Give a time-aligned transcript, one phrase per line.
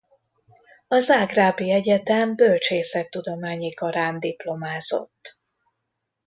[0.87, 5.41] A Zágrábi Egyetem Bölcsészettudományi Karán diplomázott.